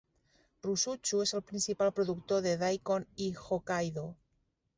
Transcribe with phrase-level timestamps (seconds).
[0.63, 4.09] Rusutsu es el principal productor de Daikon i Hokkaido.